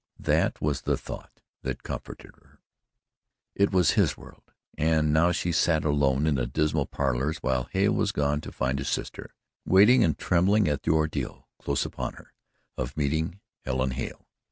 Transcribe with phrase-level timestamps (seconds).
[0.17, 2.59] That was the thought that comforted her
[3.53, 4.41] it was his world,
[4.75, 8.79] and now she sat alone in the dismal parlours while Hale was gone to find
[8.79, 12.33] his sister waiting and trembling at the ordeal, close upon her,
[12.79, 14.27] of meeting Helen Hale.